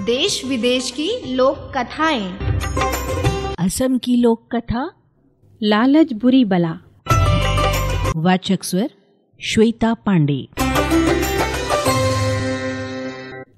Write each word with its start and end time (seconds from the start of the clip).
देश 0.00 0.44
विदेश 0.44 0.90
की 0.90 1.34
लोक 1.34 1.56
कथाएँ। 1.76 2.32
असम 3.58 3.98
की 3.98 4.16
लोक 4.16 4.56
कथा 4.56 4.90
लालच 5.62 6.12
बुरी 6.12 6.44
बला। 6.44 6.72
वाचक 8.16 8.64
स्वर 8.64 8.90
श्वेता 9.40 9.94
पांडे। 9.94 10.48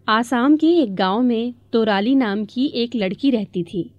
आसाम 0.08 0.56
के 0.56 0.66
एक 0.66 0.94
गाँव 0.94 1.20
में 1.22 1.54
तोराली 1.72 2.14
नाम 2.14 2.44
की 2.44 2.66
एक 2.74 2.90
लड़की 2.94 3.30
रहती 3.30 3.62
थी। 3.62 3.90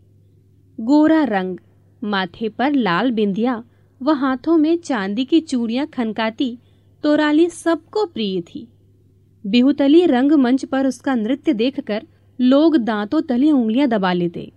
गोरा 0.80 1.24
रंग 1.24 1.58
माथे 2.04 2.50
पर 2.50 2.74
लाल 2.74 3.12
बिंदिया 3.12 3.64
व 4.02 4.12
हाथों 4.12 4.58
में 4.58 4.78
चांदी 4.78 5.26
की 5.26 5.40
चूड़ियाँ 5.42 5.88
खनकाती 5.88 6.58
तोराली 7.04 7.50
सबको 7.50 8.06
प्रिय 8.06 8.42
थी। 8.42 8.68
बिहुतली 9.46 10.06
रंगमंच 10.06 10.66
पर 10.66 10.88
उसका 10.88 11.16
नृत्य 11.16 11.54
देखकर 11.54 12.08
लोग 12.40 12.78
दांतों, 12.78 13.22
तले 13.22 13.52
उंगलियाँ 13.52 13.88
दबा 13.88 14.14
लेते। 14.14 14.52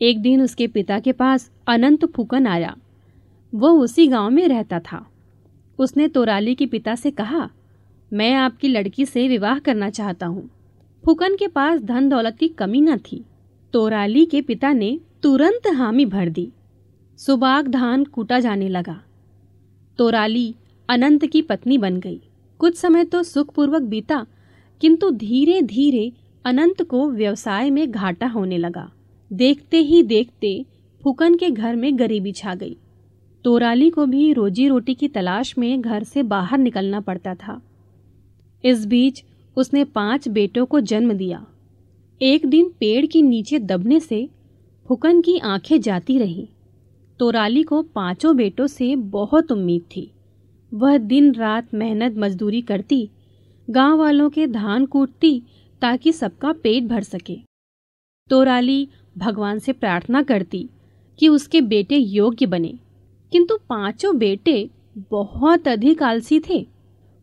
एक 0.00 0.20
दिन 0.22 0.42
उसके 0.42 0.66
पिता 0.66 0.98
के 0.98 1.12
पास 1.12 1.50
अनंत 1.66 2.04
फूकन 2.04 2.46
आया। 2.46 2.76
वह 3.52 3.70
उसी 3.70 4.06
गाँव 4.06 4.30
में 4.30 4.46
रहता 4.48 4.78
था। 4.80 5.06
उसने 5.78 6.08
तोराली 6.08 6.54
के 6.54 6.66
पिता 6.66 6.94
से 6.94 7.10
कहा, 7.10 7.48
मैं 8.12 8.32
आपकी 8.34 8.68
लड़की 8.68 9.06
से 9.06 9.26
विवाह 9.28 9.58
करना 9.58 9.90
चाहता 9.90 10.26
हूँ। 10.26 10.48
फुकन 11.04 11.36
के 11.36 11.48
पास 11.48 11.80
धन 11.80 12.08
दौलत 12.08 12.36
की 12.38 12.48
कमी 12.48 12.80
न 12.80 12.96
थी। 12.98 13.24
तोराली 13.72 14.24
के 14.26 14.40
पिता 14.40 14.72
ने 14.72 14.98
तुरंत 15.22 15.66
हामी 15.66 16.06
भर 16.06 16.28
दी। 16.28 16.48
सुबाग 17.18 17.68
धान 17.68 18.04
कूटा 18.04 18.40
जाने 18.40 18.68
लगा। 18.68 19.00
तोराली 19.98 20.54
अनंत 20.88 21.26
की 21.26 21.42
पत्नी 21.42 21.78
बन 21.78 21.96
गई। 21.96 22.20
कुछ 22.60 22.76
समय 22.76 23.04
तो 23.04 23.22
सुखपूर्वक 23.22 23.82
बीता, 23.82 24.26
किंतु 24.80 25.10
धीरे 25.10 25.60
धीरे 25.62 26.12
अनंत 26.44 26.82
को 26.82 27.10
व्यवसाय 27.10 27.70
में 27.70 27.90
घाटा 27.90 28.26
होने 28.26 28.58
लगा। 28.58 28.92
देखते 29.32 29.76
ही 29.76 30.02
देखते 30.02 30.66
फुकन 31.02 31.34
के 31.34 31.50
घर 31.50 31.76
में 31.76 31.98
गरीबी 31.98 32.32
छा 32.32 32.54
गई। 32.54 32.76
तोराली 33.44 33.90
को 33.90 34.06
भी 34.06 34.32
रोजी 34.32 34.68
रोटी 34.68 34.94
की 34.94 35.08
तलाश 35.08 35.58
में 35.58 35.80
घर 35.80 36.02
से 36.02 36.22
बाहर 36.22 36.58
निकलना 36.58 37.00
पड़ता 37.00 37.34
था। 37.34 37.60
इस 38.64 38.86
बीच 38.86 39.24
उसने 39.56 39.84
पाँच 39.84 40.28
बेटों 40.28 40.66
को 40.66 40.80
जन्म 40.80 41.12
दिया। 41.12 41.46
एक 42.22 42.46
दिन 42.46 42.68
पेड़ 42.80 43.06
के 43.06 43.22
नीचे 43.22 43.58
दबने 43.58 44.00
से 44.00 44.28
फुकन 44.88 45.20
की 45.20 45.38
आँखें 45.38 45.80
जाती 45.80 46.18
रहीं। 46.18 46.46
तोराली 47.18 47.62
को 47.62 47.82
पाँचों 47.82 48.36
बेटों 48.36 48.66
से 48.66 48.96
बहुत 48.96 49.52
उम्मीद 49.52 49.82
थी। 49.82 50.10
वह 50.74 50.98
दिन 50.98 51.34
रात 51.34 51.74
मेहनत 51.74 52.14
मजदूरी 52.18 52.60
करती, 52.60 53.10
गाँव 53.70 53.98
वालों 53.98 54.30
के 54.30 54.46
धान 54.46 54.86
कूटती 54.86 55.42
ताकि 55.82 56.12
सबका 56.12 56.52
पेट 56.52 56.84
भर 56.84 57.02
सके। 57.02 57.38
तोराली 58.30 58.88
भगवान 59.18 59.58
से 59.58 59.72
प्रार्थना 59.72 60.22
करती 60.22 60.68
कि 61.18 61.28
उसके 61.28 61.60
बेटे 61.60 61.96
योग्य 61.96 62.46
बने। 62.46 62.78
किंतु 63.32 63.58
पाँचों 63.68 64.18
बेटे 64.18 64.70
बहुत 64.98 65.68
अधिक 65.68 66.02
आलसी 66.02 66.40
थे। 66.40 66.66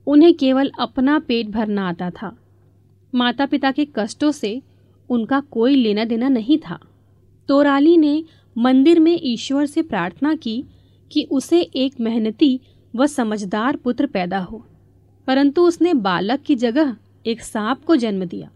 उन्हें 0.07 0.33
केवल 0.33 0.71
अपना 0.79 1.19
पेट 1.19 1.47
भरना 1.47 1.89
आता 1.89 2.09
था। 2.09 2.37
माता 3.15 3.45
पिता 3.45 3.71
के 3.71 3.87
कष्टों 3.95 4.31
से 4.31 4.61
उनका 5.09 5.39
कोई 5.39 5.75
लेना 5.75 6.05
देना 6.05 6.29
नहीं 6.29 6.57
था। 6.57 6.79
तोराली 7.47 7.97
ने 7.97 8.23
मंदिर 8.57 8.99
में 8.99 9.19
ईश्वर 9.23 9.65
से 9.65 9.81
प्रार्थना 9.81 10.35
की 10.35 10.63
कि 11.11 11.27
उसे 11.31 11.61
एक 11.61 11.99
मेहनती 11.99 12.59
व 12.95 13.07
समझदार 13.07 13.75
पुत्र 13.75 14.07
पैदा 14.07 14.39
हो। 14.39 14.67
परंतु 15.27 15.61
उसने 15.61 15.93
बालक 15.93 16.39
की 16.39 16.55
जगह 16.55 16.97
एक 17.27 17.41
सांप 17.41 17.83
को 17.85 17.95
जन्म 17.95 18.25
दिया। 18.25 18.49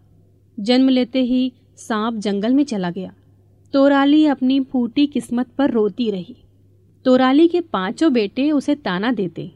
जन्म 0.58 0.88
लेते 0.88 1.22
ही 1.22 1.52
सांप 1.76 2.14
जंगल 2.14 2.54
में 2.54 2.64
चला 2.64 2.90
गया। 2.90 3.12
तोराली 3.74 4.24
अपनी 4.26 4.60
फूटी 4.60 5.06
किस्मत 5.06 5.48
पर 5.48 5.70
रोती 5.70 6.10
रही। 6.10 6.36
तोराली 7.04 7.48
के 7.48 7.60
पाँचों 7.60 8.12
बेटे 8.12 8.50
उसे 8.50 8.74
ताना 8.74 9.12
देते, 9.12 9.50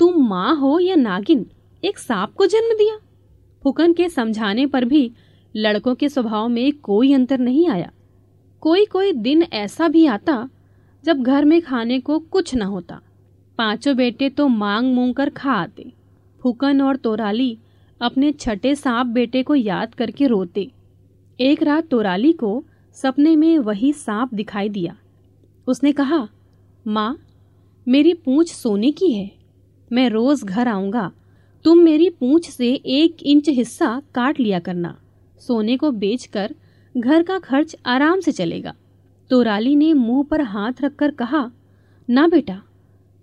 तुम 0.00 0.26
माँ 0.28 0.56
हो 0.56 0.78
या 0.78 0.94
नागिन, 0.94 1.46
एक 1.82 1.98
सांप 1.98 2.32
को 2.32 2.46
जन्म 2.46 2.74
दिया? 2.74 2.96
फुकन 3.64 3.92
के 3.92 4.08
समझाने 4.08 4.66
पर 4.66 4.84
भी 4.84 5.10
लड़कों 5.54 5.94
के 5.94 6.08
स्वभाव 6.08 6.48
में 6.48 6.72
कोई 6.72 7.12
अंतर 7.12 7.38
नहीं 7.38 7.68
आया। 7.68 7.90
कोई 8.60 8.84
कोई 8.84 9.12
दिन 9.12 9.42
ऐसा 9.42 9.88
भी 9.88 10.06
आता 10.06 10.48
जब 11.04 11.22
घर 11.22 11.44
में 11.44 11.60
खाने 11.62 12.00
को 12.00 12.18
कुछ 12.18 12.54
न 12.54 12.62
होता। 12.62 13.00
पाँचों 13.58 13.96
बेटे 13.96 14.28
तो 14.30 14.48
मांग 14.48 14.94
मूंग 14.94 15.14
कर 15.14 15.30
खा 15.30 15.52
आते। 15.52 15.92
फुकन 16.40 16.80
और 16.80 16.96
तोराली 16.96 17.58
अपने 18.00 18.32
छठे 18.32 18.74
सांप 18.74 19.06
बेटे 19.06 19.42
को 19.42 19.54
याद 19.54 19.94
करके 19.94 20.26
रोते। 20.26 20.70
एक 21.40 21.62
रात 21.62 21.86
तोराली 21.88 22.32
को 22.32 22.64
सपने 22.96 23.36
में 23.36 23.58
वही 23.58 23.92
सांप 23.92 24.34
दिखाई 24.34 24.68
दिया। 24.68 24.96
उसने 25.66 25.92
कहा, 25.92 26.28
माँ, 26.86 27.18
मेरी 27.86 28.14
पूंछ 28.14 28.52
सोने 28.52 28.90
की 28.90 29.12
है। 29.12 29.30
मैं 29.92 30.08
रोज 30.10 30.44
घर 30.44 30.68
आऊँगा। 30.68 31.10
तुम 31.64 31.78
मेरी 31.78 32.10
पूंछ 32.10 32.50
से 32.50 32.72
एक 32.74 33.16
इंच 33.22 33.48
हिस्सा 33.48 34.02
काट 34.14 34.40
लिया 34.40 34.58
करना। 34.58 34.96
सोने 35.38 35.76
को 35.76 35.90
बेचकर 35.90 36.54
घर 36.96 37.22
का 37.22 37.38
खर्च 37.38 37.76
आराम 37.86 38.20
से 38.20 38.32
चलेगा। 38.32 38.74
तोराली 39.30 39.76
ने 39.76 39.92
मुँह 39.92 40.24
पर 40.24 40.42
हाथ 40.42 40.82
रखकर 40.82 41.10
कहा, 41.10 41.50
ना 42.08 42.26
बेटा, 42.28 42.62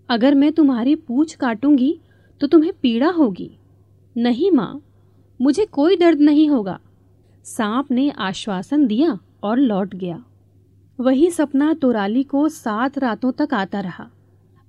अगर 0.09 0.35
मैं 0.35 0.51
तुम्हारी 0.51 0.95
पूंछ 0.95 1.35
काटूँगी 1.35 1.97
तो 2.41 2.47
तुम्हें 2.47 2.71
पीड़ा 2.81 3.09
होगी। 3.09 3.51
नहीं 4.15 4.51
माँ, 4.51 4.81
मुझे 5.41 5.65
कोई 5.65 5.95
दर्द 5.95 6.19
नहीं 6.19 6.49
होगा। 6.49 6.79
सांप 7.43 7.91
ने 7.91 8.09
आश्वासन 8.09 8.87
दिया 8.87 9.19
और 9.43 9.57
लौट 9.57 9.95
गया। 9.95 10.23
वही 10.99 11.29
सपना 11.31 11.73
तोराली 11.73 12.23
को 12.23 12.49
सात 12.49 12.97
रातों 12.97 13.31
तक 13.31 13.53
आता 13.53 13.79
रहा। 13.79 14.09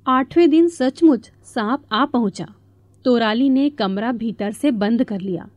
आठवें 0.07 0.51
दिन 0.51 0.69
सचमुच 0.69 1.31
सांप 1.45 1.85
आ 1.93 2.05
पहुँचा। 2.05 2.47
तोराली 3.05 3.49
ने 3.49 3.71
कमरा 3.71 4.13
भीतर 4.13 4.53
से 4.53 4.71
बंद 4.71 5.05
कर 5.05 5.21
लिया। 5.21 5.49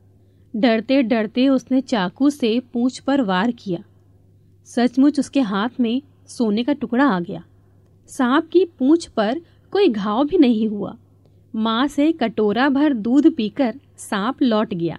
डरते 0.56 1.02
डरते 1.04 1.48
उसने 1.50 1.82
चाकू 1.82 2.30
से 2.30 2.60
पूंछ 2.74 3.00
पर 3.00 3.22
वार 3.22 3.52
किया। 3.52 3.84
सचमुच 4.66 5.20
उसके 5.20 5.42
हाथ 5.42 5.80
में 5.80 6.02
सोने 6.28 6.64
का 6.64 6.74
टुकड़ा 6.74 7.06
आ 7.06 7.20
गया। 7.20 7.44
सांप 8.10 8.50
की 8.52 8.66
पूंछ 8.80 9.08
पर 9.08 9.42
कोई 9.72 9.90
घाव 9.90 10.26
भी 10.26 10.38
नहीं 10.38 10.68
हुआ। 10.68 10.96
माँ 11.58 11.88
से 11.88 12.12
कटोरा 12.12 12.68
भर 12.70 12.94
दूध 12.96 13.30
पीकर 13.36 13.74
सांप 14.00 14.42
लौट 14.42 14.74
गया। 14.74 14.98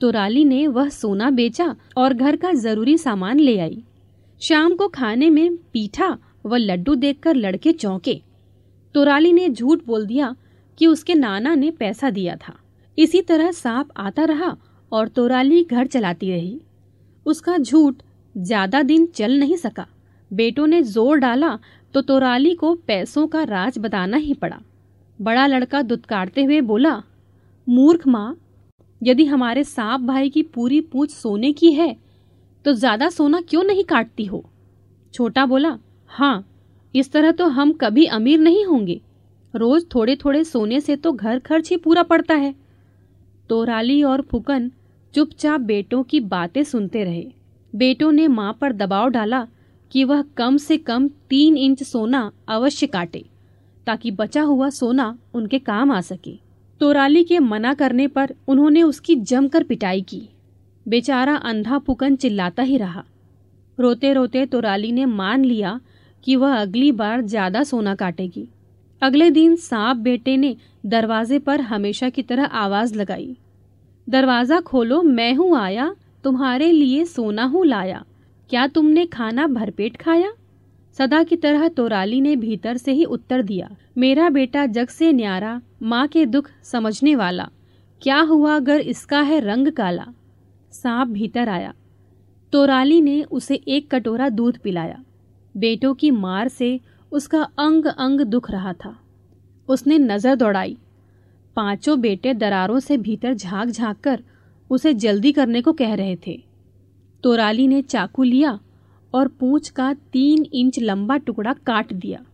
तुराली 0.00 0.44
ने 0.44 0.66
वह 0.66 0.88
सोना 0.88 1.30
बेचा 1.30 1.74
और 1.96 2.12
घर 2.14 2.36
का 2.36 2.52
ज़रूरी 2.54 2.96
सामान 2.98 3.38
ले 3.40 3.58
आई। 3.58 3.82
शाम 4.40 4.74
को 4.74 4.88
खाने 4.88 5.30
में 5.30 5.56
पीठा 5.72 6.16
व 6.46 6.56
लड्डू 6.56 6.94
देखकर 6.94 7.34
लड़के 7.34 7.72
चौंके। 7.72 8.14
तुराली 8.94 9.32
ने 9.32 9.48
झूठ 9.48 9.84
बोल 9.86 10.06
दिया 10.06 10.34
कि 10.78 10.86
उसके 10.86 11.14
नाना 11.14 11.54
ने 11.54 11.70
पैसा 11.70 12.10
दिया 12.10 12.36
था। 12.38 12.54
इसी 12.98 13.22
तरह 13.22 13.50
सांप 13.52 13.88
आता 13.96 14.24
रहा 14.24 14.56
और 14.92 15.08
तोराली 15.08 15.62
घर 15.64 15.86
चलाती 15.86 16.30
रही। 16.30 16.60
उसका 17.26 17.58
झूठ 17.58 18.02
ज़्यादा 18.34 18.82
दिन 18.82 19.06
चल 19.06 19.38
नहीं 19.38 19.56
सका। 19.56 19.86
बेटों 20.30 20.66
ने 20.66 20.82
ज़ोर 20.84 21.18
डाला 21.18 21.58
तो 21.94 22.00
तोराली 22.02 22.54
को 22.54 22.74
पैसों 22.76 23.26
का 23.26 23.42
राज 23.44 23.78
बताना 23.78 24.16
ही 24.16 24.34
पड़ा। 24.34 24.60
बड़ा 25.18 25.46
लड़का 25.46 25.82
दुत्कारते 25.82 26.44
हुए 26.44 26.60
बोला, 26.62 27.02
मूर्ख 27.66 28.06
माँ, 28.06 28.36
यदि 29.00 29.24
हमारे 29.26 29.64
सांप 29.64 30.00
भाई 30.00 30.30
की 30.30 30.42
पूरी 30.44 30.80
पूछ 30.82 31.10
सोने 31.12 31.52
की 31.52 31.72
है 31.72 31.94
तो 32.64 32.72
ज़्यादा 32.74 33.08
सोना 33.10 33.40
क्यों 33.40 33.62
नहीं 33.64 33.84
काटती 33.84 34.24
हो? 34.24 34.44
छोटा 35.14 35.44
बोला 35.46 35.76
हाँ 36.10 36.46
इस 36.94 37.10
तरह 37.12 37.32
तो 37.32 37.46
हम 37.48 37.72
कभी 37.72 38.04
अमीर 38.08 38.38
नहीं 38.40 38.64
होंगे। 38.64 39.00
रोज 39.54 39.84
थोड़े 39.94 40.16
थोड़े 40.16 40.42
सोने 40.44 40.80
से 40.80 40.96
तो 40.96 41.12
घर 41.12 41.38
खर्च 41.38 41.70
ही 41.70 41.76
पूरा 41.76 42.02
पड़ता 42.02 42.34
है। 42.34 42.54
तोराली 43.50 44.02
और 44.02 44.22
फुकन 44.22 44.70
चुपचाप 45.14 45.60
बेटों 45.62 46.02
की 46.02 46.20
बातें 46.22 46.62
सुनते 46.64 47.04
रहे। 47.04 47.26
बेटों 47.72 48.10
ने 48.12 48.26
माँ 48.28 48.56
पर 48.60 48.72
दबाव 48.74 49.08
डाला 49.08 49.46
कि 49.92 50.04
वह 50.04 50.22
कम 50.36 50.56
से 50.56 50.76
कम 50.78 51.08
तीन 51.30 51.56
इंच 51.56 51.82
सोना 51.82 52.30
अवश्य 52.48 52.86
काटे। 52.86 53.24
ताकि 53.86 54.10
बचा 54.10 54.42
हुआ 54.42 54.68
सोना 54.70 55.16
उनके 55.34 55.58
काम 55.58 55.92
आ 55.92 56.00
सके। 56.00 56.38
तोराली 56.80 57.24
के 57.24 57.38
मना 57.38 57.74
करने 57.74 58.06
पर 58.06 58.34
उन्होंने 58.48 58.82
उसकी 58.82 59.14
जमकर 59.16 59.62
पिटाई 59.62 60.00
की। 60.02 60.28
बेचारा 60.86 61.36
अंधा 61.36 61.78
पुकन 61.78 62.16
चिल्लाता 62.16 62.62
ही 62.62 62.76
रहा। 62.76 63.04
रोते 63.78 64.12
रोते 64.12 64.44
तोराली 64.46 64.92
ने 64.92 65.04
मान 65.04 65.44
लिया 65.44 65.80
कि 66.26 66.36
वह 66.36 66.54
अगली 66.56 66.92
बार 66.92 67.22
ज़्यादा 67.22 67.62
सोना 67.62 67.94
काटेगी। 67.94 68.48
अगले 69.02 69.30
दिन 69.30 69.56
सांप 69.56 69.96
बेटे 69.96 70.36
ने 70.36 70.56
दरवाजे 70.86 71.38
पर 71.38 71.60
हमेशा 71.60 72.08
की 72.08 72.22
तरह 72.22 72.44
आवाज़ 72.44 72.94
लगाई। 72.94 73.36
दरवाज़ा 74.08 74.60
खोलो, 74.60 75.02
मैं 75.02 75.34
हूँ 75.34 75.56
आया, 75.58 75.94
तुम्हारे 76.24 76.70
लिए 76.72 77.04
सोना 77.04 77.44
हूँ 77.44 77.64
लाया। 77.66 78.04
क्या 78.50 78.66
तुमने 78.66 79.06
खाना 79.06 79.46
भरपेट 79.46 79.96
खाया? 79.96 80.32
सदा 80.98 81.22
की 81.22 81.36
तरह 81.36 81.68
तोराली 81.68 82.20
ने 82.20 82.36
भीतर 82.36 82.76
से 82.76 82.92
ही 82.92 83.04
उत्तर 83.04 83.42
दिया, 83.42 83.68
मेरा 83.98 84.28
बेटा 84.28 84.66
जग 84.66 84.88
से 84.88 85.12
न्यारा, 85.12 85.60
माँ 85.82 86.06
के 86.08 86.26
दुख 86.26 86.50
समझने 86.62 87.14
वाला, 87.16 87.48
क्या 88.02 88.20
हुआ 88.20 88.56
अगर 88.56 88.80
इसका 88.80 89.20
है 89.20 89.40
रंग 89.40 89.68
काला? 89.68 90.06
सांप 90.72 91.08
भीतर 91.08 91.48
आया। 91.48 91.74
तोराली 92.52 93.00
ने 93.00 93.22
उसे 93.22 93.54
एक 93.54 93.90
कटोरा 93.90 94.28
दूध 94.28 94.58
पिलाया। 94.58 95.04
बेटों 95.56 95.94
की 95.94 96.10
मार 96.10 96.48
से 96.48 96.80
उसका 97.12 97.42
अंग 97.42 97.86
अंग 97.86 98.20
दुख 98.20 98.50
रहा 98.50 98.72
था। 98.72 98.96
उसने 99.68 99.98
नज़र 99.98 100.34
दौड़ाई। 100.34 100.76
पाँचों 101.56 102.00
बेटे 102.00 102.34
दरारों 102.34 102.78
से 102.80 102.96
भीतर 102.96 103.34
झाँक 103.34 103.68
झाँक 103.68 104.00
कर 104.00 104.22
उसे 104.70 104.94
जल्दी 104.94 105.32
करने 105.32 105.62
को 105.62 105.72
कह 105.72 105.94
रहे 105.94 106.16
थे। 106.16 106.42
तोराली 107.22 107.66
ने 107.68 107.82
चाकू 107.82 108.22
लिया 108.22 108.58
और 109.14 109.28
पूंछ 109.30 109.68
का 109.68 109.92
तीन 110.12 110.44
इंच 110.54 110.78
लंबा 110.78 111.16
टुकड़ा 111.16 111.52
काट 111.66 111.92
दिया। 111.92 112.24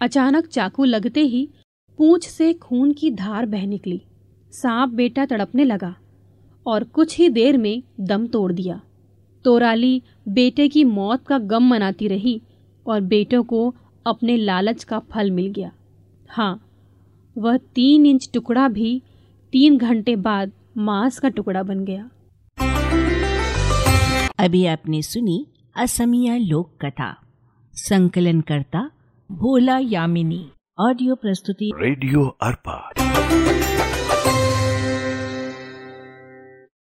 अचानक 0.00 0.46
चाकू 0.46 0.84
लगते 0.84 1.20
ही 1.20 1.48
पूंछ 1.98 2.26
से 2.28 2.52
खून 2.52 2.92
की 2.92 3.10
धार 3.10 3.46
बह 3.46 3.66
निकली। 3.66 4.00
सांप 4.52 4.88
बेटा 4.88 5.24
तड़पने 5.26 5.64
लगा 5.64 5.94
और 6.66 6.84
कुछ 6.84 7.16
ही 7.18 7.28
देर 7.28 7.56
में 7.56 7.82
दम 8.00 8.26
तोड़ 8.26 8.52
दिया। 8.52 8.80
तोराली 9.44 10.02
बेटे 10.28 10.68
की 10.68 10.84
मौत 10.84 11.26
का 11.26 11.38
गम 11.38 11.68
मनाती 11.68 12.08
रही 12.08 12.40
और 12.86 13.00
बेटों 13.00 13.42
को 13.44 13.74
अपने 14.06 14.36
लालच 14.36 14.84
का 14.84 14.98
फल 15.10 15.30
मिल 15.30 15.52
गया। 15.52 15.72
हाँ 16.28 16.60
वह 17.36 17.56
तीन 17.74 18.06
इंच 18.06 18.30
टुकड़ा 18.34 18.68
भी 18.68 19.00
तीन 19.52 19.76
घंटे 19.78 20.16
बाद 20.16 20.52
मांस 20.76 21.18
का 21.18 21.28
टुकड़ा 21.28 21.62
बन 21.62 21.84
गया। 21.84 22.08
अभी 24.38 24.64
आपने 24.66 25.02
सुनी 25.02 25.46
असमिया 25.78 26.36
लोक 26.36 26.70
कथा 26.80 27.12
संकलन 27.74 28.40
करता 28.40 28.80
भोला 29.30 29.78
यामिनी 29.82 30.40
ऑडियो 30.78 31.14
प्रस्तुति। 31.14 31.70
रेडियो 31.76 32.24
अर्पा। 32.42 32.76